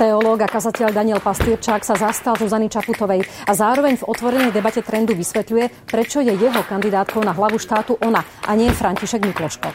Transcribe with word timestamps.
Teológ 0.00 0.40
a 0.40 0.48
kazateľ 0.48 0.96
Daniel 0.96 1.20
Pastierčák 1.20 1.84
sa 1.84 1.92
zastal 1.92 2.32
Zuzany 2.32 2.72
Čaputovej 2.72 3.20
a 3.20 3.52
zároveň 3.52 4.00
v 4.00 4.08
otvorenej 4.08 4.48
debate 4.48 4.80
trendu 4.80 5.12
vysvetľuje, 5.12 5.84
prečo 5.84 6.24
je 6.24 6.32
jeho 6.40 6.64
kandidátkou 6.64 7.20
na 7.20 7.36
hlavu 7.36 7.60
štátu 7.60 8.00
ona 8.00 8.24
a 8.48 8.56
nie 8.56 8.72
František 8.72 9.20
Mikloško. 9.20 9.68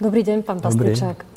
Dobrý 0.00 0.24
deň, 0.24 0.40
pán 0.40 0.64
Pastierčák. 0.64 1.35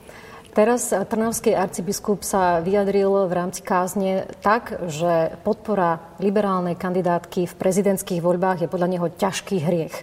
Teraz 0.49 0.89
trnavský 0.89 1.53
arcibiskup 1.53 2.25
sa 2.25 2.57
vyjadril 2.57 3.29
v 3.29 3.33
rámci 3.37 3.61
kázne 3.61 4.25
tak, 4.41 4.81
že 4.89 5.37
podpora 5.45 6.17
liberálnej 6.17 6.73
kandidátky 6.73 7.45
v 7.45 7.53
prezidentských 7.53 8.17
voľbách 8.17 8.65
je 8.65 8.71
podľa 8.71 8.89
neho 8.97 9.07
ťažký 9.13 9.61
hriech. 9.61 9.95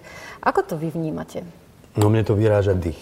Ako 0.47 0.63
to 0.63 0.75
vy 0.79 0.95
vnímate? 0.95 1.43
No 1.99 2.07
mne 2.07 2.23
to 2.23 2.39
vyráža 2.39 2.79
dých. 2.79 3.01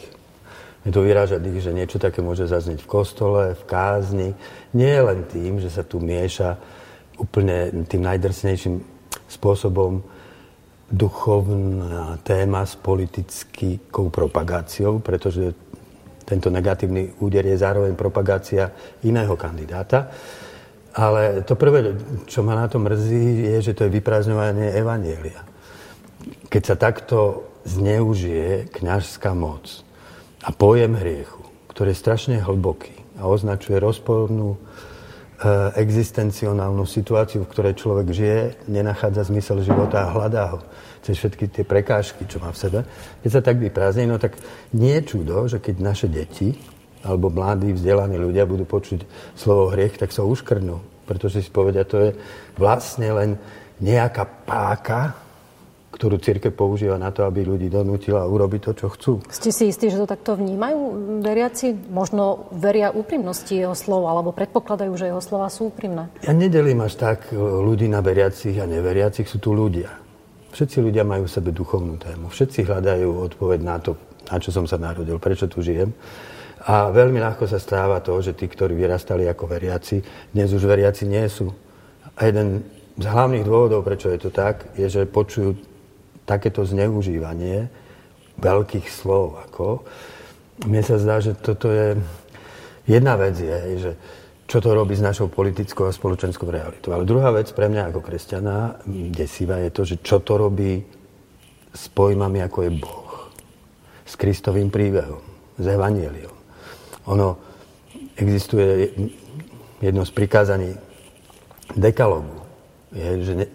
Mne 0.85 0.93
to 0.97 1.01
vyráža 1.05 1.37
dých, 1.37 1.61
že 1.65 1.77
niečo 1.77 2.01
také 2.01 2.25
môže 2.25 2.49
zaznieť 2.49 2.81
v 2.81 2.91
kostole, 2.91 3.43
v 3.53 3.63
kázni. 3.69 4.29
Nie 4.73 5.05
len 5.05 5.29
tým, 5.29 5.61
že 5.61 5.69
sa 5.69 5.85
tu 5.85 6.01
mieša 6.01 6.57
úplne 7.21 7.85
tým 7.85 8.05
najdrsnejším 8.09 8.81
spôsobom 9.29 10.01
duchovná 10.93 12.21
téma 12.25 12.65
s 12.65 12.77
politickou 12.77 14.13
propagáciou, 14.13 15.01
pretože 15.01 15.57
tento 16.25 16.49
negatívny 16.49 17.21
úder 17.21 17.45
je 17.45 17.61
zároveň 17.61 17.93
propagácia 17.93 18.73
iného 19.05 19.37
kandidáta. 19.37 20.09
Ale 20.95 21.43
to 21.43 21.59
prvé, 21.59 21.95
čo 22.25 22.47
ma 22.47 22.55
na 22.55 22.71
to 22.71 22.79
mrzí, 22.79 23.51
je, 23.51 23.57
že 23.71 23.73
to 23.75 23.85
je 23.87 23.95
vyprázdňovanie 23.99 24.79
Evanielia. 24.79 25.43
Keď 26.49 26.63
sa 26.63 26.77
takto 26.79 27.51
zneužije 27.67 28.71
kňažská 28.73 29.35
moc 29.35 29.83
a 30.47 30.55
pojem 30.55 30.95
hriechu, 30.95 31.43
ktorý 31.75 31.91
je 31.91 32.03
strašne 32.03 32.37
hlboký 32.39 32.95
a 33.19 33.27
označuje 33.27 33.83
rozpornú 33.83 34.55
existencionálnu 35.75 36.87
situáciu, 36.87 37.43
v 37.45 37.51
ktorej 37.51 37.75
človek 37.75 38.07
žije, 38.15 38.41
nenachádza 38.71 39.27
zmysel 39.29 39.67
života 39.67 40.07
a 40.07 40.13
hľadá 40.15 40.55
ho 40.55 40.59
cez 41.05 41.21
všetky 41.21 41.53
tie 41.53 41.65
prekážky, 41.69 42.25
čo 42.25 42.41
má 42.41 42.49
v 42.49 42.61
sebe, 42.61 42.79
keď 43.21 43.31
sa 43.31 43.41
tak 43.45 43.61
vyprázdne, 43.61 44.09
no 44.09 44.17
tak 44.17 44.41
nie 44.73 44.97
je 45.01 45.03
čudo, 45.05 45.45
že 45.45 45.61
keď 45.61 45.75
naše 45.83 46.09
deti 46.09 46.57
alebo 47.05 47.29
mladí, 47.29 47.77
vzdelaní 47.77 48.17
ľudia 48.17 48.49
budú 48.49 48.65
počuť 48.65 49.05
slovo 49.37 49.69
hriech, 49.69 50.01
tak 50.01 50.09
sa 50.09 50.25
uškrnú. 50.25 51.05
Pretože 51.05 51.45
si 51.45 51.53
povedia, 51.53 51.85
to 51.85 52.01
je 52.01 52.11
vlastne 52.57 53.13
len 53.13 53.31
nejaká 53.85 54.25
páka, 54.49 55.13
ktorú 55.95 56.19
církev 56.19 56.51
používa 56.51 56.99
na 56.99 57.15
to, 57.15 57.23
aby 57.23 57.47
ľudí 57.47 57.71
donútila 57.71 58.27
urobiť 58.27 58.61
to, 58.67 58.73
čo 58.75 58.87
chcú. 58.91 59.13
Ste 59.31 59.55
si 59.55 59.71
istí, 59.71 59.87
že 59.87 60.03
to 60.03 60.11
takto 60.11 60.35
vnímajú 60.35 60.79
veriaci? 61.23 61.71
Možno 61.95 62.51
veria 62.51 62.91
úprimnosti 62.91 63.55
jeho 63.55 63.79
slov, 63.79 64.11
alebo 64.11 64.35
predpokladajú, 64.35 64.91
že 64.99 65.15
jeho 65.15 65.23
slova 65.23 65.47
sú 65.47 65.71
úprimné? 65.71 66.11
Ja 66.27 66.35
nedelím 66.35 66.83
až 66.83 66.99
tak 66.99 67.31
ľudí 67.39 67.87
na 67.87 68.03
veriacich 68.03 68.59
a 68.59 68.67
neveriacich, 68.67 69.31
sú 69.31 69.39
tu 69.39 69.55
ľudia. 69.55 70.03
Všetci 70.51 70.83
ľudia 70.83 71.07
majú 71.07 71.27
v 71.27 71.35
sebe 71.35 71.51
duchovnú 71.55 71.99
tému. 71.99 72.31
Všetci 72.31 72.67
hľadajú 72.67 73.09
odpoveď 73.31 73.61
na 73.63 73.79
to, 73.79 73.95
na 74.31 74.39
čo 74.43 74.51
som 74.51 74.67
sa 74.67 74.79
narodil, 74.79 75.19
prečo 75.23 75.47
tu 75.47 75.63
žijem. 75.63 75.95
A 76.65 76.89
veľmi 76.95 77.21
ľahko 77.21 77.45
sa 77.45 77.61
stáva 77.61 78.01
to, 78.01 78.17
že 78.25 78.33
tí, 78.39 78.47
ktorí 78.49 78.73
vyrastali 78.73 79.27
ako 79.29 79.51
veriaci, 79.51 80.01
dnes 80.33 80.49
už 80.55 80.65
veriaci 80.65 81.05
nie 81.05 81.27
sú. 81.29 81.51
A 82.15 82.31
jeden 82.31 82.65
z 82.95 83.05
hlavných 83.05 83.43
dôvodov, 83.43 83.83
prečo 83.83 84.09
je 84.09 84.17
to 84.23 84.31
tak, 84.31 84.71
je, 84.79 84.87
že 84.87 85.11
počujú 85.11 85.74
takéto 86.25 86.65
zneužívanie 86.65 87.69
veľkých 88.41 88.87
slov. 88.89 89.39
Ako. 89.49 89.85
Mne 90.67 90.83
sa 90.83 90.97
zdá, 91.01 91.21
že 91.21 91.37
toto 91.37 91.71
je... 91.71 91.97
Jedna 92.85 93.17
vec 93.17 93.37
je, 93.41 93.57
že 93.81 93.93
čo 94.45 94.61
to 94.61 94.77
robí 94.77 94.93
s 94.93 95.01
našou 95.01 95.33
politickou 95.33 95.89
a 95.89 95.93
spoločenskou 95.93 96.45
realitou. 96.53 96.93
Ale 96.93 97.09
druhá 97.09 97.33
vec 97.33 97.49
pre 97.57 97.73
mňa 97.73 97.89
ako 97.89 98.01
kresťana 98.05 98.85
desivá 99.09 99.57
je 99.65 99.71
to, 99.73 99.83
že 99.89 99.97
čo 100.05 100.21
to 100.21 100.37
robí 100.37 100.85
s 101.73 101.85
pojmami 101.89 102.45
ako 102.45 102.59
je 102.69 102.71
Boh. 102.77 103.13
S 104.05 104.21
Kristovým 104.21 104.69
príbehom, 104.69 105.25
s 105.57 105.65
Evangeliom. 105.65 106.37
Ono 107.09 107.29
existuje 108.21 108.93
jedno 109.81 110.05
z 110.05 110.13
prikázaní 110.13 110.71
dekalogu, 111.73 112.45
je, 112.93 113.25
že 113.25 113.35
ne, 113.35 113.47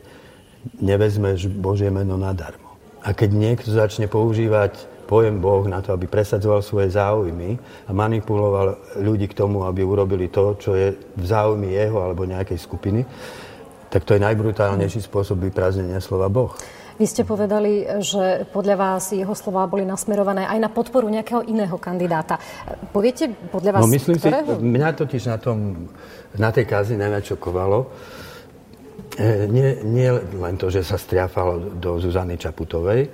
nevezmeš 0.82 1.48
Božie 1.48 1.94
meno 1.94 2.18
nadarmo. 2.18 2.69
A 3.04 3.16
keď 3.16 3.30
niekto 3.32 3.70
začne 3.72 4.12
používať 4.12 5.00
pojem 5.10 5.42
Boh 5.42 5.66
na 5.66 5.82
to, 5.82 5.96
aby 5.96 6.06
presadzoval 6.06 6.62
svoje 6.62 6.94
záujmy 6.94 7.58
a 7.90 7.92
manipuloval 7.96 8.78
ľudí 9.02 9.26
k 9.26 9.38
tomu, 9.42 9.66
aby 9.66 9.82
urobili 9.82 10.30
to, 10.30 10.54
čo 10.62 10.78
je 10.78 10.94
v 10.94 11.26
záujmi 11.26 11.74
jeho 11.74 11.98
alebo 11.98 12.30
nejakej 12.30 12.60
skupiny, 12.62 13.02
tak 13.90 14.06
to 14.06 14.14
je 14.14 14.22
najbrutálnejší 14.22 15.02
spôsob 15.02 15.42
vyprázdnenia 15.50 15.98
slova 15.98 16.30
Boh. 16.30 16.54
Vy 17.00 17.08
ste 17.08 17.24
povedali, 17.24 17.88
že 18.04 18.44
podľa 18.52 18.76
vás 18.76 19.16
jeho 19.16 19.32
slova 19.32 19.64
boli 19.72 19.88
nasmerované 19.88 20.44
aj 20.46 20.60
na 20.60 20.68
podporu 20.68 21.08
nejakého 21.08 21.48
iného 21.48 21.80
kandidáta. 21.80 22.36
Poviete 22.92 23.32
podľa 23.50 23.80
vás, 23.80 23.82
no, 23.82 23.96
myslím 23.96 24.20
ktorého? 24.20 24.60
Si, 24.60 24.68
mňa 24.68 24.90
totiž 25.00 25.24
na, 25.32 25.38
tom, 25.40 25.88
na 26.36 26.52
tej 26.52 26.68
kázi 26.68 27.00
najnačokovalo, 27.00 27.80
e, 27.80 27.88
nie, 29.50 29.70
nie 29.84 30.10
len 30.16 30.56
to, 30.56 30.72
že 30.72 30.84
sa 30.84 30.96
striafalo 30.96 31.80
do 31.80 32.00
Zuzany 32.00 32.40
Čaputovej, 32.40 33.10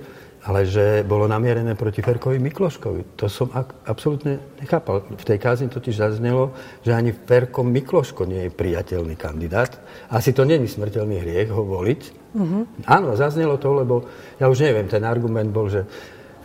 ale 0.46 0.62
že 0.62 1.02
bolo 1.02 1.26
namierené 1.26 1.74
proti 1.74 1.98
Ferkovi 2.06 2.38
Mikloškovi. 2.38 3.18
To 3.18 3.26
som 3.26 3.50
ak, 3.50 3.82
absolútne 3.82 4.38
nechápal. 4.62 5.02
V 5.18 5.24
tej 5.26 5.38
kázni 5.42 5.66
totiž 5.66 5.98
zaznelo, 5.98 6.54
že 6.86 6.94
ani 6.94 7.10
Ferko 7.10 7.66
Mikloško 7.66 8.22
nie 8.30 8.46
je 8.46 8.54
priateľný 8.54 9.18
kandidát. 9.18 9.74
Asi 10.06 10.30
to 10.30 10.46
není 10.46 10.70
smrteľný 10.70 11.18
hriech 11.18 11.50
ho 11.50 11.66
voliť. 11.66 12.00
Uh-huh. 12.38 12.62
Áno, 12.86 13.18
zaznelo 13.18 13.58
to, 13.58 13.74
lebo 13.74 14.06
ja 14.38 14.46
už 14.46 14.70
neviem, 14.70 14.86
ten 14.86 15.02
argument 15.02 15.50
bol, 15.50 15.66
že 15.66 15.82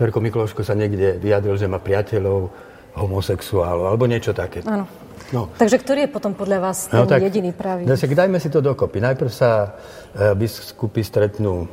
Ferko 0.01 0.17
Mikloško 0.17 0.65
sa 0.65 0.73
niekde 0.73 1.21
vyjadril, 1.21 1.61
že 1.61 1.69
má 1.69 1.77
priateľov 1.77 2.49
homosexuálov, 2.97 3.85
alebo 3.85 4.09
niečo 4.09 4.33
také. 4.33 4.65
Áno. 4.65 4.89
No. 5.29 5.53
Takže 5.55 5.77
ktorý 5.79 5.99
je 6.05 6.09
potom 6.11 6.33
podľa 6.33 6.59
vás 6.59 6.89
ten 6.89 6.97
no, 6.97 7.07
tak, 7.07 7.21
jediný 7.21 7.53
pravý? 7.53 7.85
Dajme 7.87 8.41
si 8.41 8.49
to 8.49 8.59
dokopy. 8.59 8.99
Najprv 8.99 9.31
sa 9.31 9.77
e, 10.11 10.35
biskupy 10.35 11.05
stretnú 11.05 11.69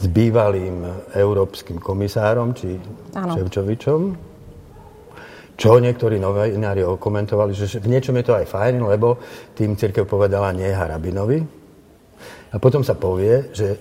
s 0.00 0.04
bývalým 0.08 0.82
európskym 1.12 1.76
komisárom, 1.76 2.56
či 2.56 2.80
ano. 3.12 3.36
Ševčovičom, 3.36 4.00
čo 5.60 5.76
niektorí 5.76 6.16
novinári 6.16 6.80
komentovali, 6.96 7.52
že 7.52 7.84
v 7.84 7.92
niečom 7.92 8.16
je 8.16 8.24
to 8.24 8.32
aj 8.32 8.48
fajn, 8.48 8.80
lebo 8.80 9.20
tým 9.52 9.76
církev 9.76 10.08
povedala 10.08 10.56
nie 10.56 10.72
Harabinovi. 10.72 11.44
A 12.50 12.56
potom 12.56 12.80
sa 12.80 12.96
povie, 12.96 13.52
že 13.52 13.76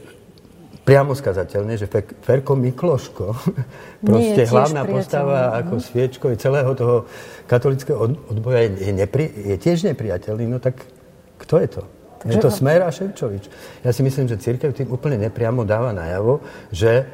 priamo 0.89 1.13
skazateľne, 1.13 1.77
že 1.77 1.85
Ferko 2.25 2.57
Mikloško, 2.57 3.25
proste 4.09 4.41
hlavná 4.49 4.81
postava 4.89 5.53
ako 5.61 5.77
sviečko 5.77 6.33
celého 6.33 6.73
toho 6.73 7.05
katolického 7.45 8.09
odboja 8.33 8.65
je, 8.65 8.89
nepri, 8.89 9.29
je 9.29 9.55
tiež 9.61 9.85
nepriateľný, 9.93 10.49
no 10.49 10.57
tak 10.57 10.81
kto 11.37 11.61
je 11.61 11.69
to? 11.69 11.83
Takže 12.19 12.35
je 12.35 12.43
to 12.43 12.51
Smer 12.51 12.83
a 12.83 12.91
Ševčovič. 12.91 13.43
Ja 13.85 13.95
si 13.95 14.03
myslím, 14.03 14.27
že 14.27 14.35
církev 14.35 14.75
tým 14.75 14.91
úplne 14.91 15.15
nepriamo 15.15 15.63
dáva 15.63 15.95
najavo, 15.95 16.43
že 16.67 17.07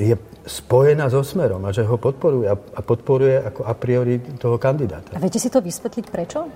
je 0.00 0.16
spojená 0.48 1.12
so 1.12 1.20
Smerom 1.20 1.60
a 1.68 1.74
že 1.76 1.84
ho 1.84 2.00
podporuje 2.00 2.48
a 2.48 2.80
podporuje 2.80 3.36
ako 3.36 3.68
a 3.68 3.74
priori 3.76 4.16
toho 4.40 4.56
kandidáta. 4.56 5.12
A 5.12 5.20
viete 5.20 5.36
si 5.36 5.52
to 5.52 5.60
vysvetliť 5.60 6.06
prečo? 6.08 6.48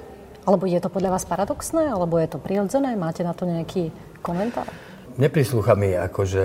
Alebo 0.49 0.65
je 0.65 0.81
to 0.81 0.89
podľa 0.89 1.13
vás 1.13 1.29
paradoxné? 1.29 1.93
Alebo 1.93 2.17
je 2.17 2.29
to 2.33 2.41
prirodzené? 2.41 2.97
Máte 2.97 3.21
na 3.21 3.37
to 3.37 3.45
nejaký 3.45 3.93
komentár? 4.25 4.69
Neprislúcha 5.15 5.79
mi 5.79 5.95
akože 5.95 6.45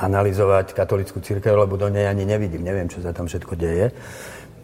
analyzovať 0.00 0.74
katolickú 0.74 1.20
církev, 1.20 1.54
lebo 1.54 1.78
do 1.78 1.86
nej 1.92 2.08
ani 2.08 2.26
nevidím. 2.26 2.66
Neviem, 2.66 2.90
čo 2.90 3.04
sa 3.04 3.14
tam 3.14 3.30
všetko 3.30 3.54
deje. 3.54 3.94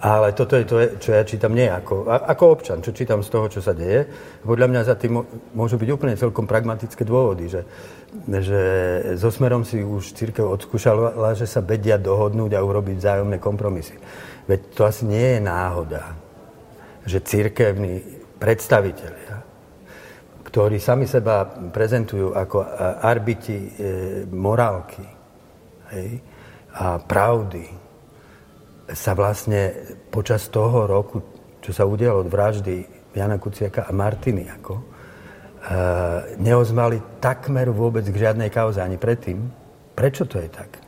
Ale 0.01 0.33
toto 0.33 0.57
je 0.57 0.65
to, 0.65 0.77
čo 0.97 1.13
ja 1.13 1.29
čítam 1.29 1.53
nie 1.53 1.69
ako, 1.69 2.09
ako 2.09 2.45
občan, 2.57 2.81
čo 2.81 2.97
čítam 2.97 3.21
z 3.21 3.29
toho, 3.29 3.53
čo 3.53 3.61
sa 3.61 3.77
deje. 3.77 4.09
Podľa 4.41 4.67
mňa 4.73 4.81
za 4.89 4.97
tým 4.97 5.21
môžu 5.53 5.77
byť 5.77 5.89
úplne 5.93 6.17
celkom 6.17 6.49
pragmatické 6.49 7.05
dôvody, 7.05 7.53
že, 7.53 7.69
že 8.41 8.61
so 9.21 9.29
smerom 9.29 9.61
si 9.61 9.85
už 9.85 10.17
církev 10.17 10.49
odskúšala, 10.49 11.37
že 11.37 11.45
sa 11.45 11.61
vedia 11.61 12.01
dohodnúť 12.01 12.57
a 12.57 12.65
urobiť 12.65 12.97
vzájomné 12.97 13.37
kompromisy. 13.37 13.93
Veď 14.49 14.61
to 14.73 14.89
asi 14.89 15.05
nie 15.05 15.37
je 15.37 15.41
náhoda, 15.45 16.17
že 17.05 17.21
církevní 17.21 18.01
predstavitelia, 18.41 19.45
ktorí 20.51 20.83
sami 20.83 21.07
seba 21.07 21.47
prezentujú 21.47 22.35
ako 22.35 22.59
arbiti 23.01 23.55
e, 23.55 23.69
morálky 24.35 25.07
hej, 25.95 26.11
a 26.75 26.99
pravdy, 26.99 27.65
sa 28.91 29.15
vlastne 29.15 29.71
počas 30.11 30.51
toho 30.51 30.91
roku, 30.91 31.23
čo 31.63 31.71
sa 31.71 31.87
udialo 31.87 32.27
od 32.27 32.29
vraždy 32.31 32.75
Jana 33.15 33.39
Kuciaka 33.39 33.87
a 33.87 33.95
Martiny, 33.95 34.51
ako, 34.51 34.75
neozvali 36.41 37.21
takmer 37.21 37.69
vôbec 37.71 38.03
k 38.09 38.17
žiadnej 38.17 38.49
kauze 38.49 38.81
ani 38.81 38.97
predtým. 38.97 39.39
Prečo 39.93 40.25
to 40.25 40.41
je 40.41 40.49
tak? 40.49 40.81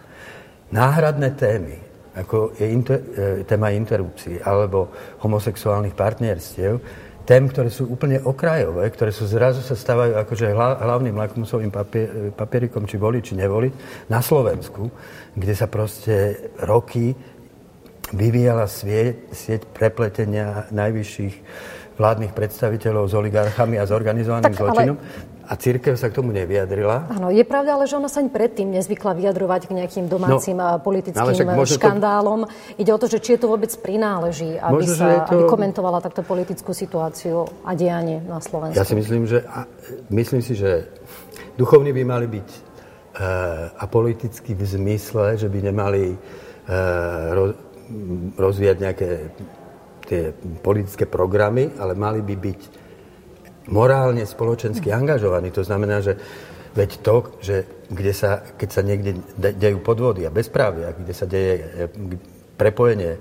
Náhradné 0.73 1.37
témy, 1.37 1.77
ako 2.17 2.57
je 2.57 2.67
inter, 2.73 2.99
e, 2.99 3.45
téma 3.45 3.73
interrupcií 3.77 4.41
alebo 4.41 4.89
homosexuálnych 5.21 5.93
partnerstiev, 5.93 6.81
tém, 7.23 7.49
ktoré 7.49 7.71
sú 7.71 7.87
úplne 7.87 8.19
okrajové, 8.23 8.89
ktoré 8.91 9.15
sú 9.15 9.27
zrazu 9.27 9.63
sa 9.63 9.79
stávajú 9.79 10.19
akože 10.23 10.53
hlavným 10.55 11.17
lakmusovým 11.17 11.71
papier, 11.71 12.35
papierikom, 12.35 12.87
či 12.87 12.97
voliť, 12.99 13.23
či 13.23 13.35
nevoliť, 13.39 13.73
na 14.11 14.21
Slovensku, 14.21 14.91
kde 15.35 15.55
sa 15.55 15.71
proste 15.71 16.51
roky 16.63 17.15
vyvíjala 18.13 18.69
sieť, 18.69 19.33
sieť 19.33 19.63
prepletenia 19.73 20.69
najvyšších 20.69 21.35
vládnych 21.97 22.33
predstaviteľov 22.33 23.05
s 23.09 23.15
oligarchami 23.15 23.77
a 23.79 23.87
s 23.87 23.93
organizovaným 23.93 24.53
tak, 24.53 24.61
zločinom. 24.61 24.97
Ale... 24.97 25.32
A 25.53 25.61
církev 25.61 26.01
sa 26.01 26.09
k 26.09 26.17
tomu 26.17 26.33
nevyjadrila. 26.33 27.13
Áno, 27.13 27.29
je 27.29 27.45
pravda, 27.45 27.77
ale 27.77 27.85
že 27.85 28.01
ona 28.01 28.09
sa 28.09 28.25
ani 28.25 28.33
predtým 28.33 28.73
nezvykla 28.73 29.13
vyjadrovať 29.13 29.69
k 29.69 29.73
nejakým 29.77 30.09
domácim 30.09 30.57
no, 30.57 30.81
politickým 30.81 31.37
škandálom. 31.69 32.49
To... 32.49 32.81
Ide 32.81 32.89
o 32.89 32.97
to, 32.97 33.05
že 33.13 33.21
či 33.21 33.37
je 33.37 33.45
to 33.45 33.53
vôbec 33.53 33.69
prináleží, 33.85 34.57
aby, 34.57 34.81
možno, 34.81 34.97
sa, 34.97 35.29
to... 35.29 35.37
aby 35.37 35.43
komentovala 35.45 36.01
takto 36.01 36.25
politickú 36.25 36.73
situáciu 36.73 37.45
a 37.69 37.77
dianie 37.77 38.25
na 38.25 38.41
Slovensku. 38.41 38.81
Ja 38.81 38.89
si 38.89 38.97
myslím, 38.97 39.29
že, 39.29 39.45
myslím 40.09 40.41
si, 40.41 40.57
že 40.57 40.89
duchovní 41.61 41.93
by 41.93 42.03
mali 42.09 42.33
byť 42.33 42.49
uh, 42.49 43.77
apolitickí 43.77 44.57
v 44.57 44.65
zmysle, 44.65 45.37
že 45.37 45.53
by 45.53 45.69
nemali 45.69 46.17
uh, 46.17 47.37
ro, 47.37 47.45
rozvíjať 48.41 48.77
nejaké 48.81 49.09
tie 50.09 50.33
politické 50.65 51.05
programy, 51.05 51.77
ale 51.77 51.93
mali 51.93 52.25
by 52.25 52.37
byť 52.41 52.61
morálne, 53.69 54.27
spoločensky 54.27 54.91
angažovaní. 54.91 55.51
To 55.55 55.63
znamená, 55.63 56.03
že 56.03 56.19
veď 56.73 56.91
to, 57.05 57.15
že 57.45 57.57
kde 57.93 58.13
sa, 58.17 58.41
keď 58.57 58.69
sa 58.73 58.83
niekde 58.83 59.21
dejú 59.37 59.79
podvody 59.85 60.25
a 60.25 60.33
bezprávia, 60.33 60.97
kde 60.97 61.15
sa 61.15 61.27
deje 61.29 61.53
e, 61.61 61.65
prepojenie 62.57 63.21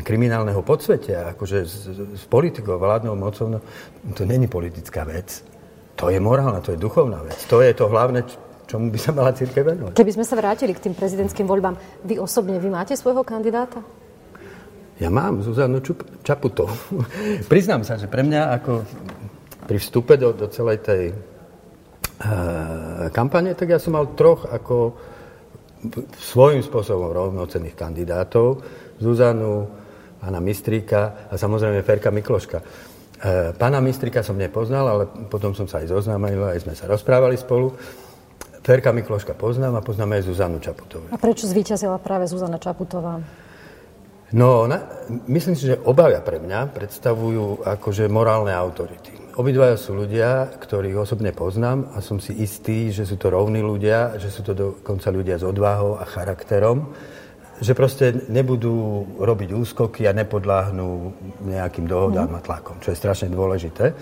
kriminálneho 0.00 0.64
podsvetia, 0.64 1.36
akože 1.36 1.58
s, 1.68 1.84
s 2.16 2.24
politikou, 2.24 2.80
vládnou 2.80 3.12
mocou, 3.12 3.52
no, 3.52 3.60
to 4.16 4.24
není 4.24 4.48
politická 4.48 5.04
vec. 5.04 5.44
To 6.00 6.08
je 6.08 6.16
morálna, 6.16 6.64
to 6.64 6.72
je 6.72 6.80
duchovná 6.80 7.20
vec. 7.20 7.36
To 7.52 7.60
je 7.60 7.76
to 7.76 7.92
hlavné, 7.92 8.24
čomu 8.64 8.88
by 8.88 8.96
sa 8.96 9.12
mala 9.12 9.36
církev 9.36 9.60
venovať. 9.60 9.92
Keby 9.92 10.12
sme 10.16 10.24
sa 10.24 10.40
vrátili 10.40 10.72
k 10.72 10.88
tým 10.88 10.96
prezidentským 10.96 11.44
voľbám, 11.44 11.76
vy 12.08 12.16
osobne, 12.16 12.56
vy 12.56 12.72
máte 12.72 12.96
svojho 12.96 13.20
kandidáta? 13.20 13.84
Ja 14.96 15.12
mám 15.12 15.44
Zuzanu 15.44 15.84
Čaputovú. 16.24 16.72
Priznám 17.52 17.84
sa, 17.84 18.00
že 18.00 18.08
pre 18.08 18.24
mňa 18.24 18.42
ako 18.62 18.72
pri 19.72 19.80
vstupe 19.80 20.20
do, 20.20 20.36
do 20.36 20.52
celej 20.52 20.84
tej 20.84 21.16
uh, 21.16 23.08
kampane, 23.08 23.56
tak 23.56 23.72
ja 23.72 23.80
som 23.80 23.96
mal 23.96 24.12
troch 24.12 24.44
ako 24.44 24.92
svojím 26.12 26.60
spôsobom 26.60 27.08
rovnocenných 27.08 27.72
kandidátov. 27.72 28.60
Zuzanu, 29.00 29.64
pána 30.20 30.44
Mistríka 30.44 31.24
a 31.32 31.40
samozrejme 31.40 31.80
Ferka 31.80 32.12
Mikloška. 32.12 32.60
Uh, 32.60 33.56
pána 33.56 33.80
Mistrika 33.80 34.20
som 34.20 34.36
nepoznal, 34.36 34.84
ale 34.84 35.08
potom 35.32 35.56
som 35.56 35.64
sa 35.64 35.80
aj 35.80 35.88
zoznámil, 35.88 36.52
aj 36.52 36.68
sme 36.68 36.76
sa 36.76 36.84
rozprávali 36.84 37.40
spolu. 37.40 37.72
Ferka 38.60 38.92
Mikloška 38.92 39.32
poznám 39.32 39.80
a 39.80 39.82
poznám 39.82 40.20
aj 40.20 40.28
Zuzanu 40.28 40.60
Čaputovú. 40.60 41.08
A 41.08 41.16
prečo 41.16 41.48
zvíťazila 41.48 41.96
práve 41.96 42.28
Zuzana 42.28 42.60
Čaputová? 42.60 43.24
No, 44.36 44.68
na, 44.68 44.84
myslím 45.32 45.56
si, 45.56 45.64
že 45.64 45.80
obavia 45.80 46.20
pre 46.20 46.36
mňa 46.44 46.76
predstavujú 46.76 47.64
akože 47.64 48.04
morálne 48.12 48.52
autority. 48.52 49.21
Obidvaja 49.32 49.80
sú 49.80 49.96
ľudia, 49.96 50.52
ktorých 50.60 51.00
osobne 51.00 51.32
poznám 51.32 51.88
a 51.96 52.04
som 52.04 52.20
si 52.20 52.36
istý, 52.36 52.92
že 52.92 53.08
sú 53.08 53.16
to 53.16 53.32
rovní 53.32 53.64
ľudia, 53.64 54.20
že 54.20 54.28
sú 54.28 54.44
to 54.44 54.52
dokonca 54.52 55.08
ľudia 55.08 55.40
s 55.40 55.44
odvahou 55.44 55.96
a 55.96 56.04
charakterom, 56.04 56.92
že 57.62 57.72
proste 57.72 58.28
nebudú 58.28 59.06
robiť 59.22 59.56
úskoky 59.56 60.04
a 60.04 60.12
nepodláhnú 60.12 61.16
nejakým 61.48 61.88
dohodám 61.88 62.28
mm. 62.28 62.38
a 62.38 62.40
tlakom, 62.44 62.76
čo 62.84 62.92
je 62.92 63.00
strašne 63.00 63.32
dôležité. 63.32 63.92
E, 63.92 63.94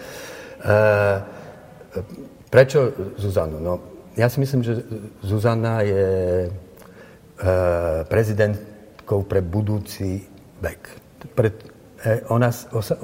prečo 2.50 2.90
Zuzanu? 3.20 3.62
No, 3.62 3.72
ja 4.18 4.26
si 4.26 4.42
myslím, 4.42 4.66
že 4.66 4.82
Zuzana 5.22 5.86
je 5.86 6.08
e, 6.46 6.50
prezident 8.10 8.58
východiskou 9.10 9.26
pre 9.26 9.42
budúci 9.42 10.22
vek. 10.62 10.80
Pre, 11.34 11.48
ona, 12.32 12.48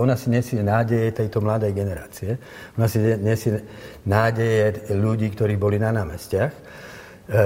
ona 0.00 0.14
si 0.16 0.26
nesie 0.32 0.64
nádeje 0.64 1.12
tejto 1.12 1.44
mladej 1.44 1.72
generácie. 1.76 2.40
Ona 2.81 2.88
si 2.88 2.98
nesie 3.00 3.60
nádeje 4.08 4.93
ľudí, 4.96 5.28
ktorí 5.37 5.60
boli 5.60 5.76
na 5.76 5.93
námestiach. 5.93 6.52
E, 6.52 6.60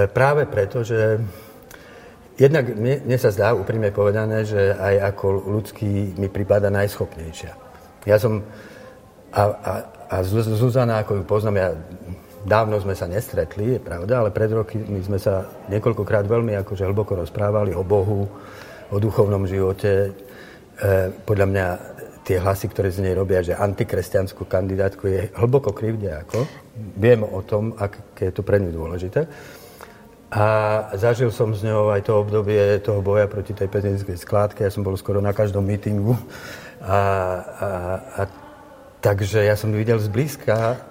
práve 0.07 0.47
preto, 0.47 0.87
že 0.87 1.19
jednak 2.39 2.71
mne, 2.71 3.03
mne 3.03 3.17
sa 3.19 3.35
zdá 3.35 3.51
úprimne 3.51 3.91
povedané, 3.91 4.47
že 4.47 4.71
aj 4.71 5.15
ako 5.15 5.27
ľudský 5.51 6.15
mi 6.15 6.31
prípada 6.31 6.71
najschopnejšia. 6.71 7.51
Ja 8.07 8.15
som 8.15 8.41
a, 9.31 9.41
a, 9.47 9.73
a 10.11 10.15
Zuzana, 10.27 11.03
ako 11.03 11.19
ju 11.19 11.23
poznám, 11.23 11.55
ja 11.55 11.69
Dávno 12.41 12.81
sme 12.81 12.97
sa 12.97 13.05
nestretli, 13.05 13.77
je 13.77 13.79
pravda, 13.81 14.25
ale 14.25 14.33
pred 14.33 14.49
my 14.49 14.97
sme 15.05 15.21
sa 15.21 15.45
niekoľkokrát 15.69 16.25
veľmi 16.25 16.57
akože 16.65 16.89
hlboko 16.89 17.21
rozprávali 17.21 17.77
o 17.77 17.85
Bohu, 17.85 18.25
o 18.89 18.97
duchovnom 18.97 19.45
živote. 19.45 20.09
E, 20.81 21.13
podľa 21.23 21.47
mňa 21.47 21.65
tie 22.25 22.41
hlasy, 22.41 22.69
ktoré 22.69 22.89
z 22.89 23.05
nej 23.05 23.13
robia, 23.13 23.45
že 23.45 23.53
antikresťanskú 23.53 24.49
kandidátku 24.49 25.05
je 25.05 25.21
hlboko 25.37 25.73
krivdia. 25.73 26.25
Ako. 26.25 26.45
Viem 26.97 27.21
o 27.21 27.41
tom, 27.45 27.77
aké 27.77 28.29
je 28.29 28.33
to 28.33 28.41
pre 28.41 28.57
ňu 28.57 28.73
dôležité. 28.73 29.29
A 30.31 30.45
zažil 30.95 31.27
som 31.29 31.51
s 31.51 31.59
ňou 31.59 31.91
aj 31.91 32.07
to 32.07 32.15
obdobie 32.15 32.79
toho 32.79 33.03
boja 33.03 33.27
proti 33.27 33.51
tej 33.51 33.67
prezidentskej 33.67 34.15
skládke. 34.15 34.63
Ja 34.63 34.71
som 34.71 34.81
bol 34.81 34.95
skoro 34.95 35.19
na 35.19 35.35
každom 35.35 35.67
mítingu. 35.67 36.15
A, 36.81 36.97
a, 37.61 37.69
a 38.15 38.21
takže 39.03 39.43
ja 39.43 39.59
som 39.59 39.75
videl 39.75 39.99
zblízka 39.99 40.81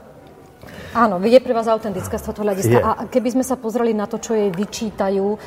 Áno, 0.91 1.23
je 1.23 1.39
pre 1.39 1.55
vás 1.55 1.71
autentická 1.71 2.19
z 2.19 2.27
tohto 2.27 2.43
hľadiska. 2.43 2.79
Je. 2.79 2.83
A 2.83 3.07
keby 3.07 3.39
sme 3.39 3.45
sa 3.47 3.55
pozreli 3.55 3.95
na 3.95 4.11
to, 4.11 4.19
čo 4.19 4.35
jej 4.35 4.51
vyčítajú 4.51 5.27
e, 5.35 5.39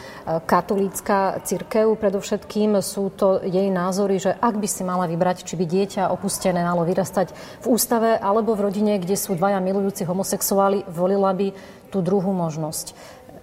katolícka 0.48 1.44
cirkev, 1.44 2.00
predovšetkým 2.00 2.80
sú 2.80 3.12
to 3.12 3.44
jej 3.44 3.68
názory, 3.68 4.24
že 4.24 4.32
ak 4.32 4.56
by 4.56 4.68
si 4.72 4.88
mala 4.88 5.04
vybrať, 5.04 5.44
či 5.44 5.60
by 5.60 5.68
dieťa 5.68 6.16
opustené 6.16 6.64
malo 6.64 6.88
vyrastať 6.88 7.36
v 7.60 7.66
ústave 7.68 8.16
alebo 8.16 8.56
v 8.56 8.72
rodine, 8.72 8.96
kde 9.04 9.20
sú 9.20 9.36
dvaja 9.36 9.60
milujúci 9.60 10.08
homosexuáli, 10.08 10.88
volila 10.88 11.36
by 11.36 11.52
tú 11.92 12.00
druhú 12.00 12.32
možnosť. 12.32 12.96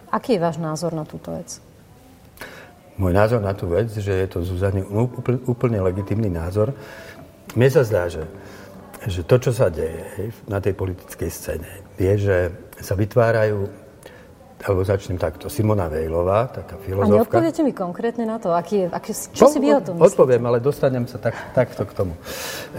Aký 0.08 0.40
je 0.40 0.42
váš 0.42 0.56
názor 0.56 0.96
na 0.96 1.04
túto 1.04 1.36
vec? 1.36 1.60
Môj 2.96 3.12
názor 3.12 3.44
na 3.44 3.52
tú 3.52 3.68
vec, 3.68 3.92
že 3.92 4.12
je 4.12 4.28
to 4.28 4.40
úplne, 4.40 5.36
úplne 5.44 5.78
legitimný 5.84 6.32
názor. 6.32 6.72
Mne 7.52 7.68
sa 7.68 7.84
zdá, 7.84 8.08
že 8.08 8.24
že 9.08 9.24
to, 9.24 9.36
čo 9.40 9.50
sa 9.56 9.72
deje 9.72 10.04
hej, 10.20 10.28
na 10.44 10.60
tej 10.60 10.76
politickej 10.76 11.30
scéne, 11.32 11.70
je, 11.96 12.12
že 12.20 12.36
sa 12.84 12.92
vytvárajú 12.92 13.64
alebo 14.60 14.84
začnem 14.84 15.16
takto. 15.16 15.48
Simona 15.48 15.88
Vejlová, 15.88 16.52
taká 16.52 16.76
filozofka. 16.84 17.08
A 17.08 17.16
neodpoviete 17.16 17.64
mi 17.64 17.72
konkrétne 17.72 18.28
na 18.28 18.36
to, 18.36 18.52
aký 18.52 18.84
je, 18.84 18.86
aký, 18.92 19.12
čo 19.32 19.48
po, 19.48 19.52
si 19.56 19.56
vy 19.56 19.72
o 19.72 19.80
tom 19.80 19.96
myslíte? 19.96 20.20
Odpoviem, 20.20 20.42
ale 20.44 20.60
dostanem 20.60 21.08
sa 21.08 21.16
tak, 21.16 21.32
takto 21.56 21.88
k 21.88 21.92
tomu. 21.96 22.12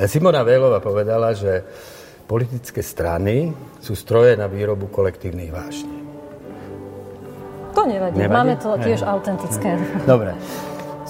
Simona 0.06 0.46
Vejlová 0.46 0.78
povedala, 0.78 1.34
že 1.34 1.66
politické 2.30 2.86
strany 2.86 3.50
sú 3.82 3.98
stroje 3.98 4.38
na 4.38 4.46
výrobu 4.46 4.94
kolektívnych 4.94 5.50
vášní. 5.50 5.98
To 7.74 7.82
nevadí, 7.88 8.20
nevadí? 8.20 8.36
máme 8.36 8.56
to 8.62 8.78
tiež 8.78 9.02
autentické. 9.02 9.74
Dobre 10.06 10.38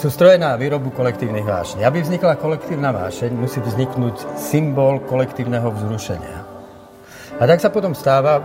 sú 0.01 0.09
stroje 0.09 0.41
na 0.41 0.57
výrobu 0.57 0.89
kolektívnych 0.89 1.45
vášní. 1.45 1.85
Aby 1.85 2.01
vznikla 2.01 2.41
kolektívna 2.41 2.89
vášeň, 2.89 3.37
musí 3.37 3.61
vzniknúť 3.61 4.33
symbol 4.33 5.05
kolektívneho 5.05 5.69
vzrušenia. 5.69 6.37
A 7.37 7.45
tak 7.45 7.61
sa 7.61 7.69
potom 7.69 7.93
stáva, 7.93 8.41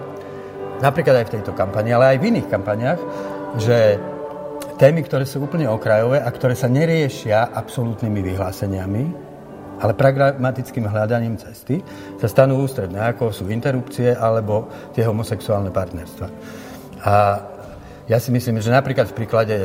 napríklad 0.84 1.24
aj 1.24 1.26
v 1.32 1.34
tejto 1.40 1.56
kampani, 1.56 1.96
ale 1.96 2.12
aj 2.12 2.18
v 2.20 2.28
iných 2.28 2.48
kampaniach, 2.52 3.00
že 3.56 3.96
témy, 4.76 5.00
ktoré 5.08 5.24
sú 5.24 5.40
úplne 5.40 5.64
okrajové 5.64 6.20
a 6.20 6.28
ktoré 6.28 6.52
sa 6.52 6.68
neriešia 6.68 7.48
absolútnymi 7.48 8.20
vyhláseniami, 8.20 9.04
ale 9.80 9.92
pragmatickým 9.96 10.84
hľadaním 10.84 11.40
cesty, 11.40 11.80
sa 12.20 12.28
stanú 12.28 12.60
ústredné, 12.60 13.00
ako 13.16 13.32
sú 13.32 13.48
interrupcie 13.48 14.12
alebo 14.12 14.68
tie 14.92 15.08
homosexuálne 15.08 15.72
partnerstva. 15.72 16.28
A 17.00 17.14
ja 18.06 18.22
si 18.22 18.30
myslím, 18.30 18.62
že 18.62 18.70
napríklad 18.70 19.10
v 19.10 19.18
príklade 19.18 19.56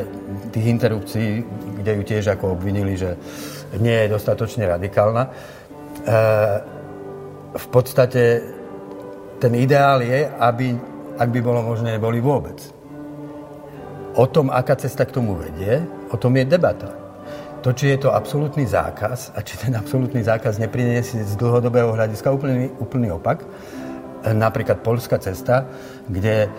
tých 0.49 0.65
interrupcií, 0.65 1.45
kde 1.77 1.91
ju 1.93 2.01
tiež 2.01 2.33
ako 2.33 2.57
obvinili, 2.57 2.97
že 2.97 3.13
nie 3.77 3.93
je 3.93 4.13
dostatočne 4.17 4.65
radikálna, 4.65 5.23
e, 5.25 5.31
v 7.53 7.67
podstate 7.69 8.41
ten 9.37 9.53
ideál 9.53 10.01
je, 10.01 10.25
aby, 10.25 10.73
ak 11.21 11.29
by 11.29 11.39
bolo 11.41 11.61
možné, 11.61 11.97
neboli 11.97 12.17
vôbec. 12.17 12.57
O 14.17 14.25
tom, 14.27 14.49
aká 14.49 14.75
cesta 14.75 15.05
k 15.05 15.15
tomu 15.15 15.37
vedie, 15.37 15.81
o 16.09 16.17
tom 16.17 16.35
je 16.35 16.45
debata. 16.45 16.89
To, 17.61 17.77
či 17.77 17.93
je 17.93 18.09
to 18.09 18.09
absolútny 18.09 18.65
zákaz 18.65 19.37
a 19.37 19.45
či 19.45 19.53
ten 19.53 19.77
absolútny 19.77 20.25
zákaz 20.25 20.57
nepriniesie 20.57 21.21
z 21.21 21.37
dlhodobého 21.37 21.93
hľadiska 21.93 22.33
úplný, 22.33 22.73
úplný 22.81 23.13
opak, 23.13 23.45
napríklad 24.25 24.81
Polská 24.81 25.21
cesta, 25.21 25.69
kde 26.09 26.49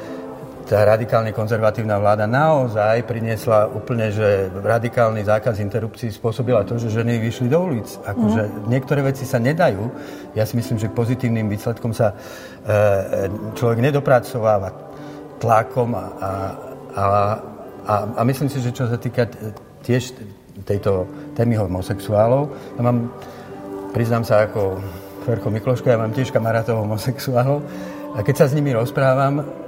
tá 0.72 0.88
radikálne 0.88 1.36
konzervatívna 1.36 2.00
vláda 2.00 2.24
naozaj 2.24 3.04
priniesla 3.04 3.68
úplne, 3.68 4.08
že 4.08 4.48
radikálny 4.48 5.20
zákaz 5.20 5.60
interrupcií 5.60 6.08
spôsobila 6.08 6.64
to, 6.64 6.80
že 6.80 6.88
ženy 6.88 7.20
vyšli 7.20 7.52
do 7.52 7.60
ulic. 7.60 7.92
Akože 8.00 8.42
mm. 8.48 8.72
niektoré 8.72 9.04
veci 9.04 9.28
sa 9.28 9.36
nedajú. 9.36 9.92
Ja 10.32 10.48
si 10.48 10.56
myslím, 10.56 10.80
že 10.80 10.88
pozitívnym 10.88 11.44
výsledkom 11.52 11.92
sa 11.92 12.16
e, 12.16 13.28
človek 13.52 13.84
nedopracováva 13.84 14.72
tlakom 15.36 15.92
a, 15.92 16.00
a, 16.00 16.30
a, 16.96 17.04
a, 17.84 17.94
a 18.16 18.20
myslím 18.24 18.48
si, 18.48 18.64
že 18.64 18.72
čo 18.72 18.88
sa 18.88 18.96
týka 18.96 19.28
tiež 19.84 20.16
tejto 20.64 21.04
témy 21.36 21.60
homosexuálov, 21.60 22.48
ja 22.80 22.80
mám, 22.80 23.12
priznám 23.92 24.24
sa 24.24 24.48
ako 24.48 24.80
Ferko 25.28 25.52
Mikloško, 25.52 25.84
ja 25.92 26.00
mám 26.00 26.16
tiež 26.16 26.32
kamarátov 26.32 26.80
homosexuálov 26.80 27.60
a 28.16 28.24
keď 28.24 28.34
sa 28.40 28.46
s 28.48 28.56
nimi 28.56 28.72
rozprávam, 28.72 29.61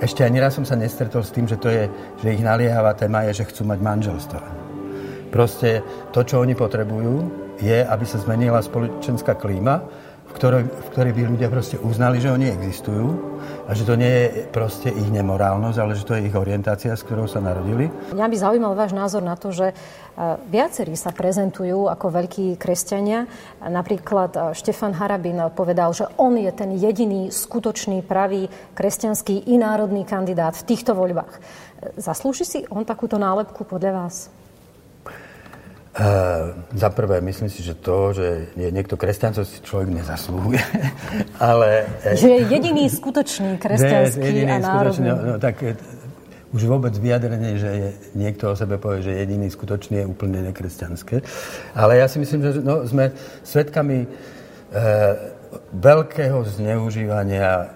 ešte 0.00 0.24
ani 0.24 0.38
raz 0.40 0.56
som 0.56 0.64
sa 0.68 0.76
nestretol 0.76 1.24
s 1.24 1.32
tým, 1.32 1.48
že, 1.48 1.56
to 1.56 1.72
je, 1.72 1.88
že 2.20 2.34
ich 2.36 2.44
naliehavá 2.44 2.92
téma 2.92 3.24
je, 3.28 3.40
že 3.42 3.48
chcú 3.48 3.64
mať 3.64 3.78
manželstvo. 3.80 4.40
Proste 5.32 5.80
to, 6.12 6.20
čo 6.24 6.40
oni 6.40 6.52
potrebujú, 6.52 7.46
je, 7.60 7.80
aby 7.84 8.04
sa 8.04 8.20
zmenila 8.20 8.60
spoločenská 8.60 9.36
klíma, 9.40 9.80
v 10.36 10.38
ktorej, 10.44 10.68
v 10.68 10.88
ktorej 10.92 11.12
by 11.16 11.22
ľudia 11.32 11.48
proste 11.48 11.80
uznali, 11.80 12.20
že 12.20 12.28
oni 12.28 12.52
existujú 12.52 13.40
a 13.64 13.72
že 13.72 13.88
to 13.88 13.96
nie 13.96 14.04
je 14.04 14.44
proste 14.52 14.92
ich 14.92 15.08
nemorálnosť, 15.08 15.78
ale 15.80 15.96
že 15.96 16.04
to 16.04 16.12
je 16.12 16.28
ich 16.28 16.36
orientácia, 16.36 16.92
s 16.92 17.00
ktorou 17.08 17.24
sa 17.24 17.40
narodili. 17.40 17.88
Mňa 18.12 18.28
by 18.28 18.36
zaujímal 18.36 18.76
váš 18.76 18.92
názor 18.92 19.24
na 19.24 19.32
to, 19.32 19.48
že 19.48 19.72
e, 19.72 19.74
viacerí 20.52 20.92
sa 20.92 21.16
prezentujú 21.16 21.88
ako 21.88 22.12
veľkí 22.12 22.60
kresťania. 22.60 23.24
Napríklad 23.64 24.30
e, 24.36 24.40
Štefan 24.52 24.92
Harabin 24.92 25.40
povedal, 25.56 25.96
že 25.96 26.04
on 26.20 26.36
je 26.36 26.52
ten 26.52 26.68
jediný 26.76 27.32
skutočný, 27.32 28.04
pravý 28.04 28.52
kresťanský 28.76 29.48
i 29.48 29.56
národný 29.56 30.04
kandidát 30.04 30.52
v 30.52 30.68
týchto 30.68 30.92
voľbách. 30.92 31.32
E, 31.32 31.40
zaslúži 31.96 32.44
si 32.44 32.58
on 32.68 32.84
takúto 32.84 33.16
nálepku 33.16 33.64
podľa 33.64 34.04
vás? 34.04 34.28
Uh, 35.96 36.52
za 36.76 36.92
prvé, 36.92 37.24
myslím 37.24 37.48
si, 37.48 37.64
že 37.64 37.72
to, 37.72 38.12
že 38.12 38.52
je 38.52 38.68
niekto 38.68 39.00
kresťancov, 39.00 39.48
si 39.48 39.64
človek 39.64 39.96
nezaslúhuje. 39.96 40.60
Ale, 41.40 41.88
že 42.12 42.36
je 42.36 42.40
jediný 42.52 42.84
skutočný 42.92 43.56
kresťanský 43.64 44.20
ne, 44.20 44.28
jediný 44.28 44.52
a 44.52 44.58
národný. 44.60 45.08
No, 45.08 45.16
no, 45.16 45.34
tak 45.40 45.56
e, 45.64 45.72
už 46.52 46.68
vôbec 46.68 46.92
vyjadrenie, 47.00 47.56
že 47.56 47.70
je, 47.72 47.88
niekto 48.12 48.52
o 48.52 48.58
sebe 48.60 48.76
povie, 48.76 49.08
že 49.08 49.24
jediný 49.24 49.48
skutočný 49.48 50.04
je 50.04 50.06
úplne 50.06 50.44
nekresťanské. 50.52 51.24
Ale 51.72 51.96
ja 51.96 52.12
si 52.12 52.20
myslím, 52.20 52.44
že 52.44 52.60
no, 52.60 52.84
sme 52.84 53.16
svedkami 53.40 54.04
e, 54.04 54.08
veľkého 55.72 56.44
zneužívania 56.44 57.72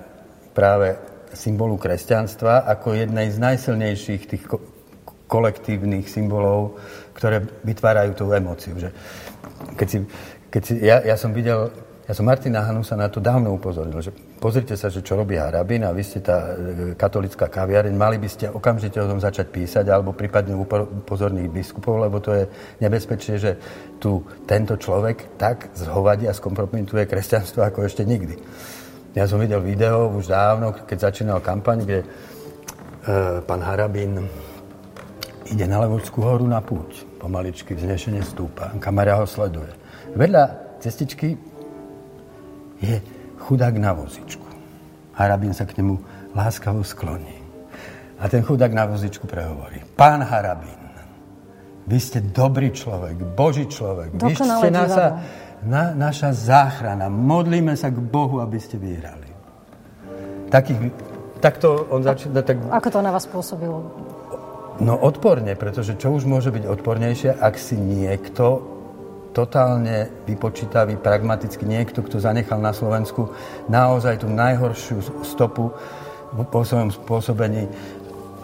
práve 0.52 0.92
symbolu 1.32 1.80
kresťanstva 1.80 2.68
ako 2.68 3.00
jednej 3.00 3.32
z 3.32 3.38
najsilnejších 3.40 4.22
tých 4.28 4.44
kolektívnych 5.30 6.10
symbolov 6.10 6.74
ktoré 7.20 7.44
vytvárajú 7.44 8.16
tú 8.16 8.24
emóciu. 8.32 8.80
Že 8.80 8.88
keď 9.76 9.88
si, 9.92 9.98
keď 10.48 10.62
si, 10.64 10.74
ja, 10.80 10.96
ja 11.04 11.16
som 11.20 11.36
videl, 11.36 11.68
ja 12.08 12.16
som 12.16 12.24
Martina 12.24 12.64
Hanusa 12.64 12.96
na 12.96 13.12
to 13.12 13.20
dávno 13.20 13.52
upozornil, 13.52 14.00
že 14.00 14.10
pozrite 14.40 14.72
sa, 14.72 14.88
že 14.88 15.04
čo 15.04 15.20
robí 15.20 15.36
Harabin 15.36 15.84
a 15.84 15.92
vy 15.92 16.00
ste 16.00 16.24
tá 16.24 16.56
e, 16.56 16.96
katolická 16.96 17.52
kaviareň, 17.52 17.92
mali 17.92 18.16
by 18.16 18.26
ste 18.26 18.48
okamžite 18.48 18.96
o 18.98 19.06
tom 19.06 19.20
začať 19.20 19.52
písať 19.52 19.84
alebo 19.92 20.16
prípadne 20.16 20.56
upozorniť 21.04 21.46
biskupov, 21.52 22.00
lebo 22.00 22.24
to 22.24 22.32
je 22.34 22.44
nebezpečné, 22.80 23.36
že 23.36 23.52
tu 24.00 24.24
tento 24.48 24.80
človek 24.80 25.36
tak 25.36 25.76
zhovadí 25.76 26.24
a 26.24 26.32
skompromituje 26.32 27.04
kresťanstvo 27.04 27.60
ako 27.62 27.84
ešte 27.84 28.02
nikdy. 28.02 28.40
Ja 29.12 29.28
som 29.28 29.42
videl 29.42 29.60
video 29.60 30.08
už 30.08 30.30
dávno, 30.30 30.72
keď 30.72 31.12
začínal 31.12 31.44
kampaň, 31.44 31.84
kde 31.84 31.98
e, 32.00 32.06
pán 33.44 33.60
Harabin 33.60 34.24
ide 35.50 35.66
na 35.66 35.82
Levočskú 35.82 36.22
horu 36.22 36.46
na 36.46 36.62
púť 36.62 37.04
pomaličky 37.18 37.74
vznešene 37.74 38.22
stúpa. 38.22 38.70
Kamera 38.78 39.18
ho 39.18 39.26
sleduje. 39.26 39.74
Vedľa 40.14 40.78
cestičky 40.78 41.34
je 42.80 42.96
chudák 43.42 43.74
na 43.76 43.92
vozičku. 43.92 44.46
Harabín 45.18 45.52
sa 45.52 45.66
k 45.66 45.82
nemu 45.82 46.00
láskavo 46.32 46.80
skloní. 46.86 47.36
A 48.20 48.28
ten 48.30 48.46
chudák 48.46 48.72
na 48.72 48.86
vozičku 48.86 49.26
prehovorí. 49.26 49.82
Pán 49.98 50.22
Harabín, 50.22 50.80
vy 51.90 51.98
ste 51.98 52.22
dobrý 52.22 52.70
človek, 52.70 53.34
boží 53.34 53.66
človek. 53.66 54.14
Vy 54.14 54.38
ste 54.38 54.70
naša, 54.70 55.06
na, 55.66 55.90
naša 55.90 56.30
záchrana. 56.30 57.10
Modlíme 57.10 57.74
sa 57.74 57.90
k 57.90 57.98
Bohu, 57.98 58.38
aby 58.38 58.62
ste 58.62 58.78
vyhrali. 58.78 59.26
Takých, 60.52 60.78
takto 61.42 61.90
on 61.90 62.06
začína... 62.06 62.46
Tak... 62.46 62.56
Ako 62.70 62.88
to 62.94 62.98
na 63.02 63.10
vás 63.10 63.26
pôsobilo? 63.26 63.90
No 64.80 64.96
odporne, 64.96 65.52
pretože 65.60 66.00
čo 66.00 66.16
už 66.16 66.24
môže 66.24 66.48
byť 66.48 66.64
odpornejšie, 66.64 67.36
ak 67.36 67.60
si 67.60 67.76
niekto 67.76 68.64
totálne 69.36 70.08
vypočítavý, 70.24 70.96
pragmaticky 70.96 71.68
niekto, 71.68 72.00
kto 72.00 72.16
zanechal 72.16 72.58
na 72.58 72.72
Slovensku 72.72 73.30
naozaj 73.68 74.24
tú 74.24 74.28
najhoršiu 74.32 75.22
stopu 75.22 75.70
po 76.32 76.60
svojom 76.64 76.90
spôsobení 76.90 77.68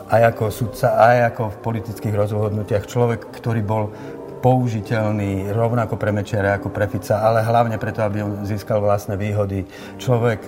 aj 0.06 0.36
ako 0.36 0.44
sudca, 0.52 0.94
aj 1.02 1.16
ako 1.34 1.42
v 1.50 1.60
politických 1.64 2.14
rozhodnutiach. 2.14 2.84
Človek, 2.86 3.32
ktorý 3.32 3.60
bol 3.64 3.90
použiteľný 4.38 5.50
rovnako 5.50 5.98
pre 5.98 6.14
Mečera 6.14 6.60
ako 6.60 6.70
pre 6.70 6.86
Fica, 6.86 7.18
ale 7.18 7.42
hlavne 7.42 7.80
preto, 7.80 8.04
aby 8.06 8.22
on 8.22 8.46
získal 8.46 8.78
vlastné 8.78 9.18
výhody. 9.18 9.66
Človek, 9.98 10.38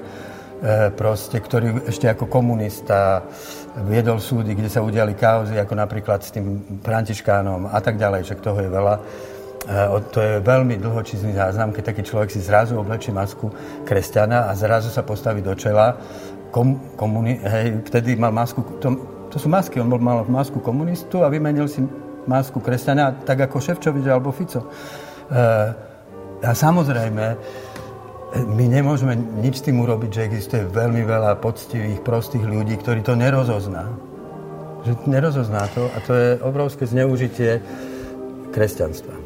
proste, 0.99 1.39
ktorý 1.39 1.87
ešte 1.87 2.11
ako 2.11 2.27
komunista 2.27 3.23
viedol 3.87 4.19
súdy, 4.19 4.59
kde 4.59 4.67
sa 4.67 4.83
udiali 4.83 5.15
kauzy, 5.15 5.55
ako 5.55 5.75
napríklad 5.79 6.19
s 6.19 6.35
tým 6.35 6.81
Františkánom 6.83 7.71
a 7.71 7.79
tak 7.79 7.95
ďalej, 7.95 8.27
však 8.27 8.43
toho 8.43 8.59
je 8.59 8.71
veľa. 8.71 8.95
E, 8.99 10.01
to 10.11 10.19
je 10.19 10.35
veľmi 10.43 10.75
dlhočízny 10.83 11.39
záznam, 11.39 11.71
keď 11.71 11.95
taký 11.95 12.03
človek 12.03 12.35
si 12.35 12.41
zrazu 12.43 12.75
oblečí 12.75 13.15
masku 13.15 13.55
kresťana 13.87 14.51
a 14.51 14.53
zrazu 14.59 14.91
sa 14.91 15.07
postaví 15.07 15.45
do 15.45 15.55
čela. 15.55 15.95
Kom, 16.51 16.97
komuni- 16.99 17.39
hej, 17.39 17.85
vtedy 17.87 18.17
mal 18.19 18.35
masku, 18.35 18.65
to, 18.83 18.89
to 19.31 19.37
sú 19.39 19.47
masky, 19.47 19.79
on 19.79 19.93
mal 20.01 20.25
masku 20.27 20.59
komunistu 20.59 21.23
a 21.23 21.31
vymenil 21.31 21.69
si 21.69 21.85
masku 22.27 22.59
kresťana, 22.59 23.23
tak 23.23 23.47
ako 23.47 23.63
Ševčovič 23.63 24.11
alebo 24.11 24.35
Fico. 24.35 24.67
E, 24.67 24.69
a 26.39 26.55
samozrejme, 26.55 27.25
my 28.37 28.65
nemôžeme 28.69 29.17
nič 29.41 29.65
s 29.65 29.65
tým 29.65 29.81
urobiť, 29.81 30.11
že 30.13 30.27
existuje 30.29 30.63
veľmi 30.69 31.01
veľa 31.01 31.41
poctivých, 31.41 32.05
prostých 32.05 32.45
ľudí, 32.45 32.77
ktorí 32.77 33.01
to 33.01 33.17
nerozozná. 33.17 33.89
Že 34.85 35.09
nerozozná 35.09 35.65
to 35.73 35.89
a 35.89 35.99
to 36.05 36.13
je 36.13 36.29
obrovské 36.45 36.85
zneužitie 36.85 37.65
kresťanstva. 38.53 39.17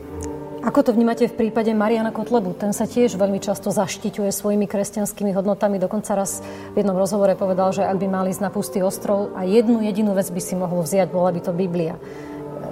Ako 0.62 0.87
to 0.87 0.94
vnímate 0.94 1.26
v 1.26 1.35
prípade 1.35 1.75
Mariana 1.75 2.14
Kotlebu? 2.14 2.54
Ten 2.54 2.71
sa 2.71 2.87
tiež 2.87 3.18
veľmi 3.18 3.42
často 3.42 3.75
zaštiťuje 3.75 4.30
svojimi 4.30 4.71
kresťanskými 4.71 5.35
hodnotami. 5.35 5.82
Dokonca 5.82 6.14
raz 6.14 6.38
v 6.71 6.87
jednom 6.87 6.94
rozhovore 6.94 7.35
povedal, 7.35 7.75
že 7.75 7.82
ak 7.82 7.99
by 7.99 8.06
mali 8.06 8.30
ísť 8.30 8.47
na 8.47 8.54
pustý 8.54 8.78
ostrov 8.78 9.35
a 9.35 9.42
jednu 9.42 9.82
jedinú 9.82 10.14
vec 10.14 10.30
by 10.30 10.38
si 10.38 10.54
mohol 10.54 10.87
vziať, 10.87 11.11
bola 11.11 11.35
by 11.35 11.40
to 11.42 11.50
Biblia. 11.50 11.99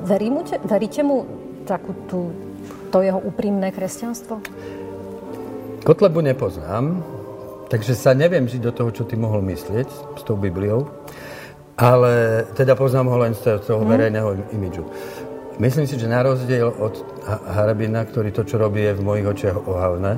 Verí 0.07 0.31
mu, 0.31 0.47
veríte 0.47 1.03
mu 1.03 1.27
takú 1.67 1.91
tú, 2.07 2.31
to 2.95 3.03
jeho 3.03 3.19
úprimné 3.19 3.75
kresťanstvo? 3.75 4.39
Kotlebu 5.81 6.21
nepoznám, 6.21 7.01
takže 7.73 7.97
sa 7.97 8.13
neviem 8.13 8.45
žiť 8.45 8.61
do 8.61 8.73
toho, 8.73 8.91
čo 8.93 9.09
ty 9.09 9.17
mohol 9.17 9.41
myslieť 9.49 9.89
s 9.89 10.23
tou 10.29 10.37
Bibliou, 10.37 10.91
ale 11.81 12.45
teda 12.53 12.77
poznám 12.77 13.09
ho 13.09 13.17
len 13.25 13.33
z 13.33 13.65
toho 13.65 13.81
mm. 13.81 13.89
verejného 13.89 14.29
imidžu. 14.53 14.85
Myslím 15.61 15.85
si, 15.85 16.01
že 16.01 16.09
na 16.09 16.25
rozdiel 16.25 16.69
od 16.69 16.95
Harabina, 17.53 18.05
ktorý 18.05 18.33
to, 18.33 18.49
čo 18.49 18.57
robí, 18.57 18.81
je 18.85 18.97
v 18.97 19.05
mojich 19.05 19.27
očiach 19.29 19.57
ohavné, 19.69 20.17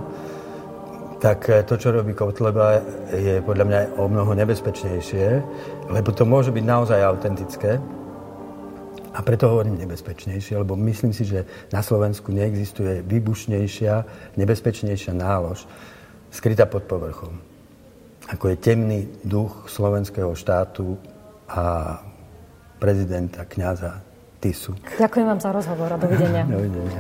tak 1.23 1.47
eh, 1.47 1.63
to, 1.63 1.79
čo 1.79 1.95
robí 1.95 2.15
Kotleba, 2.15 2.83
je 3.15 3.39
podľa 3.47 3.65
mňa 3.67 3.81
o 4.03 4.11
mnoho 4.11 4.35
nebezpečnejšie, 4.35 5.27
lebo 5.95 6.11
to 6.11 6.27
môže 6.27 6.51
byť 6.51 6.65
naozaj 6.67 6.99
autentické, 6.99 7.79
a 9.13 9.21
preto 9.21 9.49
hovorím 9.49 9.77
nebezpečnejšie, 9.77 10.57
lebo 10.57 10.73
myslím 10.77 11.13
si, 11.13 11.29
že 11.29 11.45
na 11.69 11.85
Slovensku 11.85 12.33
neexistuje 12.33 13.05
výbušnejšia, 13.05 13.95
nebezpečnejšia 14.41 15.13
nálož 15.13 15.69
skrytá 16.33 16.65
pod 16.65 16.89
povrchom. 16.89 17.37
Ako 18.33 18.49
je 18.49 18.57
temný 18.57 19.01
duch 19.21 19.69
slovenského 19.69 20.33
štátu 20.33 20.97
a 21.53 21.97
prezidenta, 22.81 23.45
kniaza 23.45 24.01
Tisu. 24.43 24.75
Ďakujem 24.99 25.27
vám 25.29 25.41
za 25.41 25.51
rozhovor 25.53 25.93
a 25.93 25.99
dovidenia. 26.01 26.43
dovidenia. 26.57 26.99